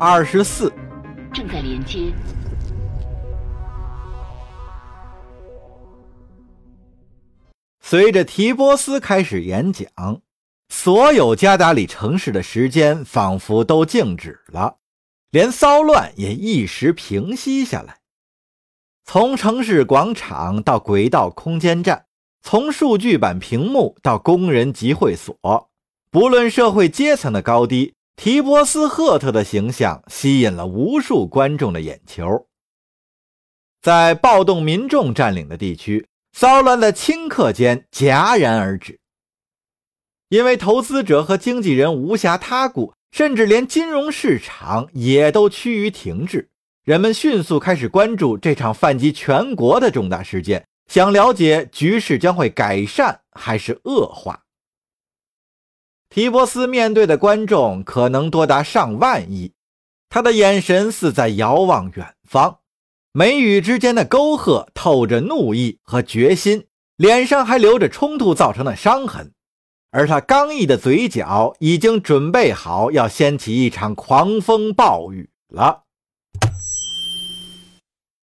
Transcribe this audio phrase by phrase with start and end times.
[0.00, 0.72] 二十四。
[1.34, 2.12] 正在连接。
[7.80, 9.86] 随着提波斯开始演讲，
[10.68, 14.76] 所有加达里城市的时间仿佛都静止了，
[15.30, 17.98] 连骚乱也一时平息下来。
[19.04, 22.04] 从城市广场到轨道空间站，
[22.42, 25.70] 从数据板屏幕到工人集会所，
[26.10, 32.48] 不论社会阶层的高低，提波斯赫特的形象吸引了无数观众的眼球。
[33.80, 36.06] 在暴动民众占领的地区。
[36.32, 39.00] 骚乱在顷刻间戛然而止，
[40.28, 46.48] 因为投资者和经纪人无暇他顾，甚至连金融市场也都趋于停滞。
[46.84, 54.44] 人们迅速开始关注这场泛及全国的重大事件，想了解局势将会改善还是恶化。
[56.10, 59.52] 提波斯面对的观众可能多达上万亿，
[60.08, 62.60] 他的眼神似在遥望远方。
[63.12, 66.66] 眉宇之间的沟壑透着怒意和决心，
[66.96, 69.32] 脸上还留着冲突造成的伤痕，
[69.90, 75.84] 而他刚毅的嘴角已经准备好要掀起一场狂风暴雨了。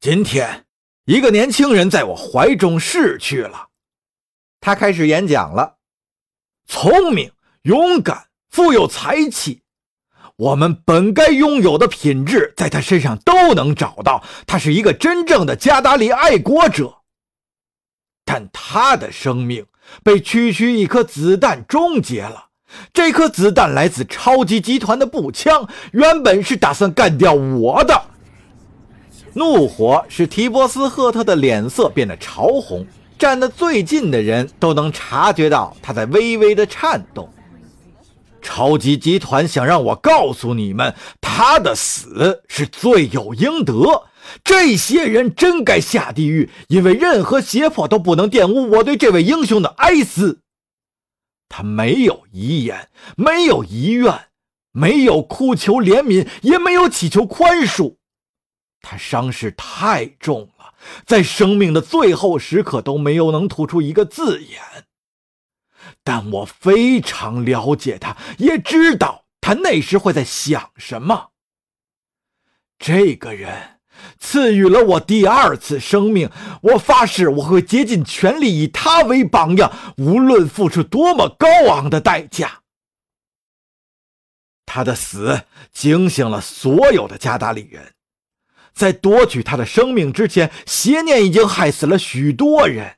[0.00, 0.64] 今天，
[1.04, 3.68] 一个年轻人在我怀中逝去了。
[4.60, 5.76] 他开始演讲了，
[6.66, 7.30] 聪明、
[7.62, 9.62] 勇敢、富有才气。
[10.36, 14.24] 我们本该拥有的品质，在他身上都能找到。
[14.46, 16.94] 他是一个真正的加达里爱国者，
[18.24, 19.66] 但他的生命
[20.02, 22.46] 被区区一颗子弹终结了。
[22.94, 28.02] 这颗子弹来自超级集团的步枪，原本是打算干掉我的。
[29.34, 32.86] 怒火使提波斯赫特的脸色变得潮红，
[33.18, 37.28] 站得最近的人都能察觉到他在微微的颤动。
[38.40, 44.08] 超级集团想让我告诉你们，他的死是罪有应得。
[44.44, 50.40] 这些人真该下地狱，因为任何胁迫都不能玷污我对这位英雄的哀思。
[51.48, 54.26] 他没有遗言，没有遗愿，
[54.72, 57.96] 没有哭求怜悯，也没有祈求宽恕。
[58.82, 64.60] 他伤势太重了，在生命的最后时刻都没有能吐出一个字眼。
[66.02, 71.30] 但我非常了解他，也知道他那时会在想什么。
[72.78, 73.80] 这个人
[74.18, 76.30] 赐予了我第二次生命，
[76.62, 82.62] 我发誓我会竭尽全力以他为榜样，无论付出多么高昂的代价。
[84.64, 87.92] 他的死惊醒了所有的加达里人，
[88.72, 92.96] 在夺取他的生命之前，邪念已经害死了许多人。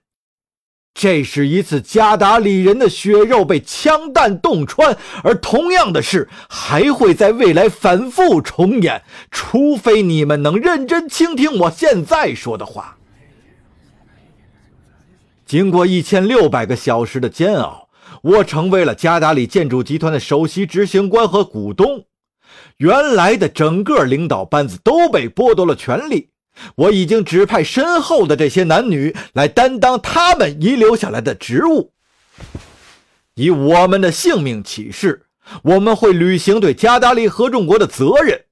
[0.94, 12.98] 这是一次加达里人的血肉被枪弹洞穿，而同样的事还会在未来反复重演，除非你们能认真倾听我现在说的话。
[15.46, 17.88] 经过一千六百个小时的煎熬，
[18.22, 22.04] 我成为了加达里建筑集团的首席执行官和股东，
[22.76, 26.31] 原来的整个领导班子都被剥夺了权力。
[26.76, 31.92] 我已经指派身后的这些男女来担当他们遗留下来的职务。
[33.34, 35.26] 以我们的性命起誓，
[35.62, 38.44] 我们会履行对加达利合众国的责任。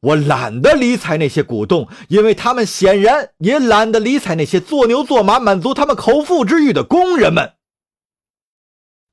[0.00, 7.52] 我懒得理睬那些股东，因为他们显然也懒得理睬那些做牛做马、满足他们口腹之欲的工人们。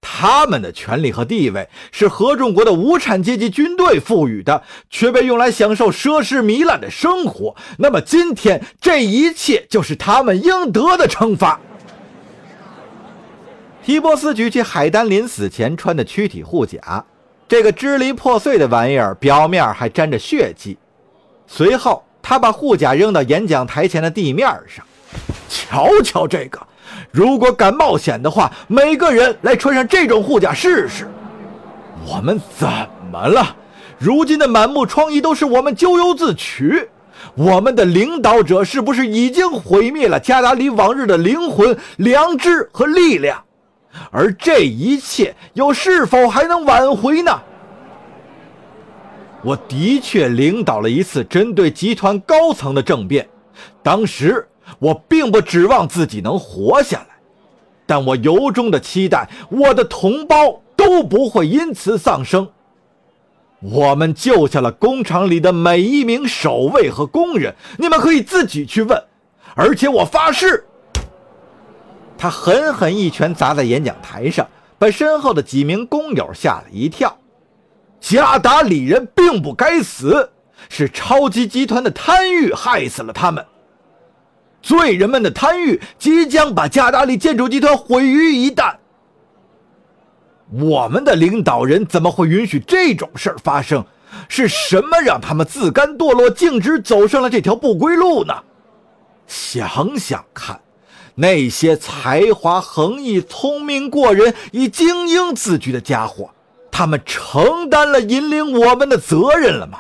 [0.06, 7.56] 他们的权利和地位是合众国的无产阶级军队赋予的，却被用来享受奢侈糜烂的生活。
[7.78, 11.60] 那么今天，这一切就是他们应得的惩罚。
[13.84, 17.04] 提波斯举起海丹临死前穿的躯体护甲，
[17.48, 20.78] 这个支离破碎的玩意儿表面还沾着血迹。
[21.48, 24.86] 随后，他把护甲扔到演讲台前的地面上，
[25.50, 26.60] 瞧瞧这个。
[27.12, 31.08] 如果敢冒险的话，每个人来穿上这种护甲试试。
[32.06, 32.68] 我们怎
[33.12, 33.56] 么了？
[33.98, 36.90] 如今的满目疮痍都是我们咎由自取。
[37.36, 43.42] 我们的领导者是不是已经毁灭了加达里往日的灵魂、良知和力量？
[44.12, 47.32] 而这一切又是否还能挽回呢？
[49.42, 53.28] 我的确领导了一次针对集团高层的政变，
[53.82, 54.46] 当时。
[54.80, 57.16] 我并不指望自己能活下来，
[57.86, 62.48] 但我由衷的期待我的同胞都不会因此丧生。
[63.60, 69.02] 我们救下了工厂里的每一名守卫和工人，你们可以自己去问。
[69.56, 70.66] 而且我发誓，
[72.18, 74.46] 他狠狠一拳砸在演讲台上，
[74.78, 77.18] 把身后的几名工友吓了一跳。
[78.02, 80.30] 加达里人并不该死，
[80.68, 83.46] 是超级集团的贪欲害死了他们。
[84.64, 88.74] 罪人们的贪欲即将把加达里建筑集团毁于一旦。
[90.50, 93.86] 我们的领导人怎么会允许这种事儿发生？
[94.30, 98.34] 是什么让他们自甘堕落，径直走上了这条不归路呢？
[99.26, 100.62] 想想看，
[101.16, 106.30] 那些才华横溢、聪明过人、以精英自居的家伙，
[106.70, 109.80] 他们承担了引领我们的责任了吗？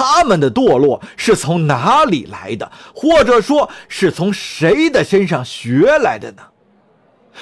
[0.00, 2.72] 他们的堕落是从哪里来的？
[2.94, 6.42] 或者说是从谁的身上学来的呢？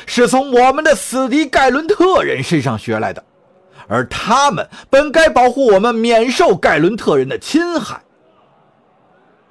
[0.07, 3.25] 是从我们的死敌盖伦特人身上学来的，
[3.87, 8.01] 而他们本该保护我们免受盖伦特人的侵害。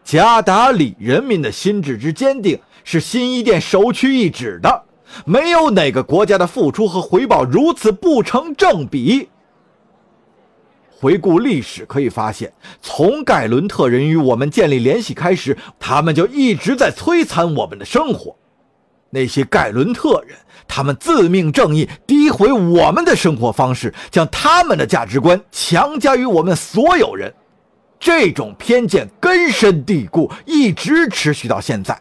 [0.03, 4.83] 加达里人民的心智之坚定是新一殿首屈一指的，
[5.23, 9.29] 没有哪个国家的付出和回报如此不成正比。
[10.99, 12.51] 回顾历史可以发现，
[12.81, 18.35] 从盖伦特人与我们建立联系开始，他们就一直在摧残我们的生活。
[19.11, 20.35] 那些盖伦特人，
[20.67, 27.31] 他们自命正义，诋毁我们的生活方式，将他们的价值观强加于我们所有人。
[27.99, 31.99] 这种偏见根深蒂固，一直持续到现在。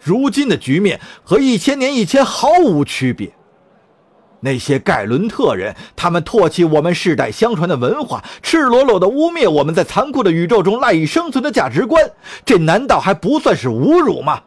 [0.00, 3.30] 如今的局面和一千年以前毫无区别。
[4.44, 12.10] 那些盖伦特人，他们唾弃我们世代相传的文化，赤裸裸地污蔑我们在残酷的宇宙中赖以生存的价值观，
[12.44, 14.42] 这难道还不算是侮辱吗？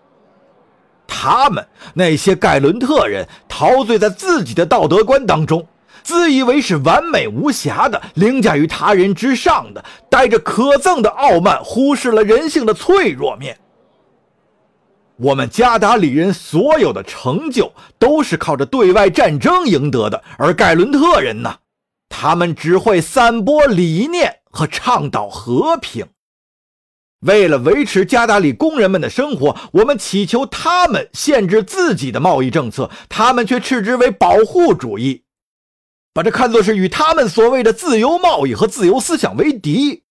[1.08, 1.66] 他们
[1.96, 5.66] 那些盖伦特人陶醉在自己的道德观当中。
[6.04, 13.58] 自以为是完美无瑕的，凌驾于他人之上的，带着可憎的傲慢，忽视了人性的脆弱面。
[15.20, 21.58] 我们加达里人所有的成就都是靠着对外战争赢得的，而盖伦特人呢？
[22.10, 26.06] 他们只会散播理念和倡导和平。
[27.22, 35.24] 为了维持加达里工人们的生活，我们祈求他们限制自己的贸易政策，他们却斥之为保护主义。
[36.14, 40.04] 把这看作是与他们所谓的自由贸易和自由思想为敌，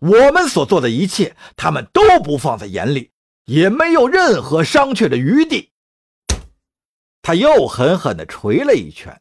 [0.00, 3.10] 我们所做的一切，他们都不放在眼里，
[3.46, 5.70] 也没有任何商榷的余地。
[7.22, 9.20] 他又狠狠地捶了一拳。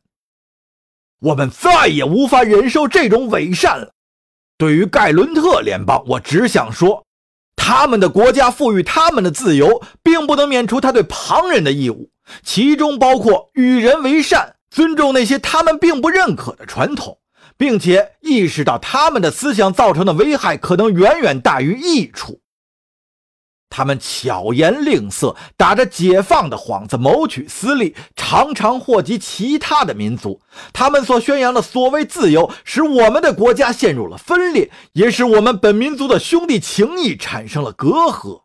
[1.20, 3.94] 我们再也无法忍受这种伪善了。
[4.58, 7.06] 对于盖伦特联邦，我只想说，
[7.56, 12.12] 他们的国家赋予他们的自由，并不能免除他对旁人的义务，
[12.44, 14.56] 其中包括与人为善。
[14.70, 17.20] 尊重那些他们并不认可的传统，
[17.56, 22.42] 并且意识到他们的思想造成的危害可能远远大于益处。
[23.76, 30.40] 他们巧言令色，打着解放的幌子谋取私利，常常祸及其他的民族。
[30.72, 38.44] 他们所宣扬的所谓自由，使我们的国家陷入了分裂，也使我们本民族的兄弟情谊产生了隔阂。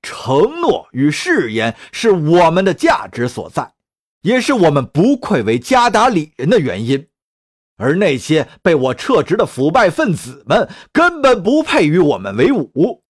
[0.00, 3.74] 承诺与誓言是我们的价值所在。
[4.22, 7.06] 也是我们不愧为加达里人的原因，
[7.76, 13.04] 而那些被我撤职的腐败分子们根本不配与我们为伍。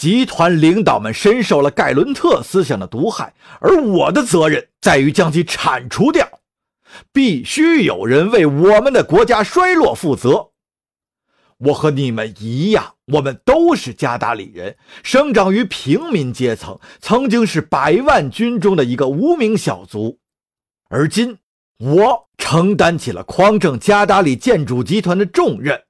[0.00, 6.26] 集团领导们深受了盖伦特思想的毒害，而我的责任在于将其铲除掉。
[7.12, 10.52] 必须有人为我们的国家衰落负责。
[11.58, 20.18] 我和你们一样，我们都是加达里人，生长于平民阶层，曾经是百万军中的一个无名小卒，
[20.88, 21.36] 而今
[21.78, 25.82] 我承担起了匡正加达里建筑集团的重任。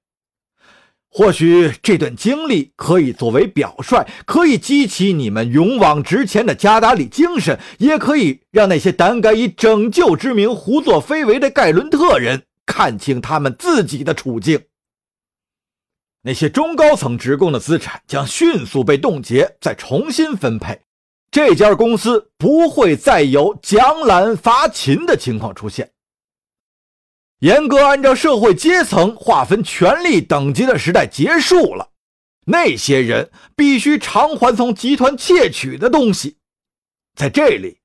[1.13, 14.63] 或许这段经历可以作为表率，可以激起你们勇往直前的加达里精神，也可以让那些胆敢以拯救之名胡作非为的盖伦特人看清他们自己的处境。
[16.23, 20.81] 那些中高层职工的资产将迅速被冻结，再重新分配。
[21.33, 25.91] 这家公司不会再有奖揽罚勤的情况出现。
[27.41, 31.89] 严格按照社会阶层划分权力等级的时代结束了。
[32.47, 36.37] 那些人必须偿还从集团窃取的东西。
[37.15, 37.79] 在这里，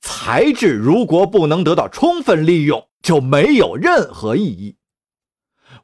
[0.00, 4.76] 才智如果不能得到充分利用，就没有任何意义。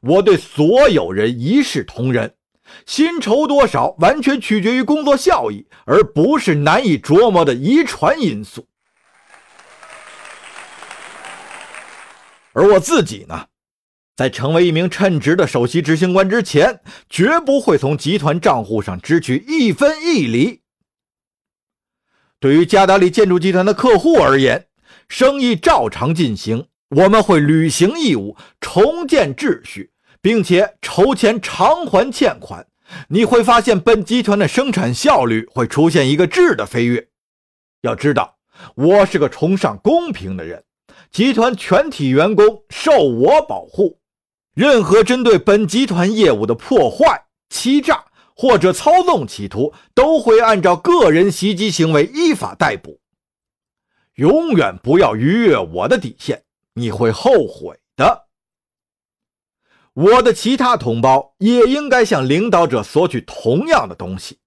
[0.01, 2.33] 我对所有人一视同仁，
[2.85, 8.67] 薪酬多少完全取决于工作效益，而不是难以琢磨的遗传因素。
[12.57, 13.49] 而我自己呢，
[14.15, 20.61] 在成为一名称职的首席执行官之前，绝不会从集团账户上支取一分一厘。
[22.39, 24.65] 对于加达利建筑集团的客户而言，
[25.07, 26.67] 生意照常进行。
[26.89, 32.65] 我们会履行义务，重建秩序，并且筹钱偿还欠款。
[33.09, 37.09] 你会发现，本集团的生产效率会出现一个质的飞跃。
[37.81, 38.39] 要知道，
[38.73, 40.63] 我是个崇尚公平的人，
[41.11, 43.99] 集团全体员工受我保护。
[44.53, 52.99] 任何针对本集团业务的破坏、欺诈或者操纵企图，都会按照个人袭击行为依法逮捕。
[54.15, 58.25] 永远不要逾越我的底线，你会后悔的。
[59.93, 64.39] 我的其他同胞也应该向领导者索取同样的东西。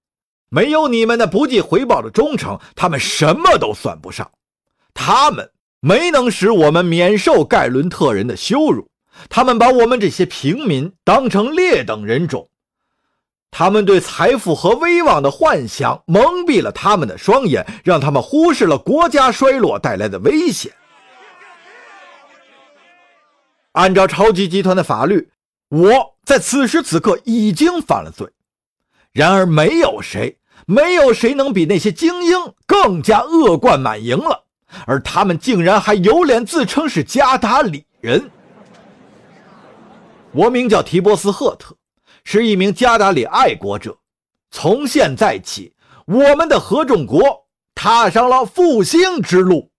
[0.49, 4.29] 没有你们的不计回报的忠诚，他们什么都算不上。
[4.93, 5.49] 他们
[5.81, 8.89] 没能使我们免受盖伦特人的羞辱。
[9.29, 12.49] 他们把我们这些平民当成劣等人种，
[13.51, 20.71] 他们对财富和威望的幻想蒙蔽了他们的双眼，让他们忽视了国家衰落带来的危险。
[23.73, 25.29] 按照超级集团的法律，
[25.69, 28.27] 我在此时此刻已经犯了罪。
[29.11, 34.45] 然而，没有谁，没有谁能比那些精英更加恶贯满盈了，
[34.85, 38.29] 而他们竟然还有脸自称是加达里人。
[40.31, 41.75] 我名叫提波斯·赫特，
[42.23, 43.97] 是一名加达里爱国者。
[44.49, 45.73] 从现在起，
[46.05, 49.69] 我们的合众国踏上了复兴之路。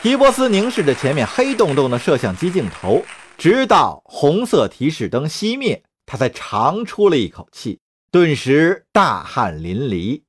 [0.00, 3.04] 提波斯凝视着前面黑洞洞的摄像机镜头，
[3.36, 7.80] 直到红色提示灯熄灭，他才长出了一口气，
[8.12, 10.22] 顿时大汗淋漓。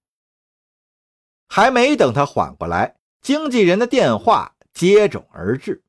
[1.49, 5.83] 还没等他缓过来，经纪人的电话接踵而至。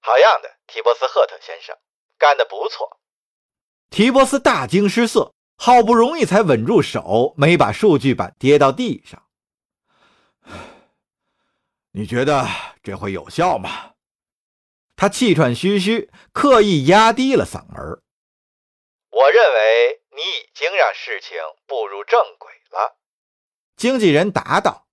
[0.00, 1.76] 好样的，提波斯赫特先生，
[2.18, 3.00] 干得不错。
[3.88, 9.26] 提波斯大惊失色，好不容易才稳住手，没把数据板跌到地上。
[11.92, 12.46] 你觉得
[12.82, 13.94] 这会有效吗？
[14.94, 18.02] 他气喘吁吁，刻意压低了嗓门。
[19.10, 22.99] 我认为你已经让事情步入正轨了。
[23.80, 24.84] 经纪人答道：“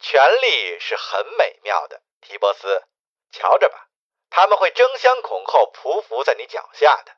[0.00, 2.84] 权力是很美妙的，提波斯，
[3.32, 3.88] 瞧着吧。”
[4.30, 7.10] 他们会争相恐后匍匐在你脚下的。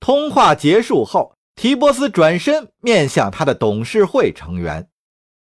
[0.00, 4.90] 通话结束后，提波斯转身面向他的董事会成员，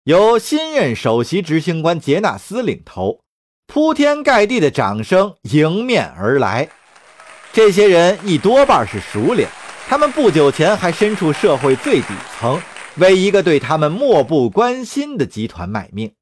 [0.04, 3.22] 由新任首席执行官杰纳斯领头，
[3.66, 6.68] 铺天盖地的掌声迎面而来。
[7.54, 9.48] 这些人一多半是熟脸，
[9.88, 12.08] 他们不久前还身处社会最底
[12.38, 12.60] 层，
[12.96, 16.14] 为一个对他们漠不关心的集团卖命。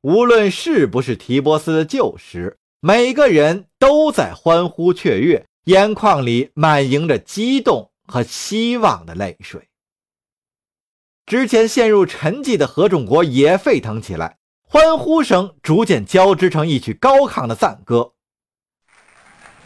[0.00, 9.68] 无论是不是提波斯的旧识，每个人都在欢呼雀跃，眼眶里满盈着激动和希望的泪水。
[11.26, 18.12] 之前陷入沉寂的合众国也沸腾起来，欢呼声逐渐交织成一曲高亢的赞歌。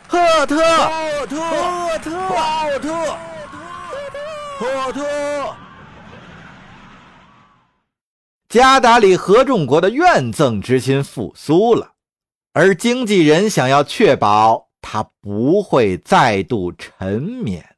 [0.07, 3.19] 赫特，赫特，赫特，赫特，
[4.59, 5.68] 赫特。
[8.49, 11.93] 加达里合众国的怨憎之心复苏了，
[12.55, 17.77] 而经纪人想要确保他不会再度沉眠。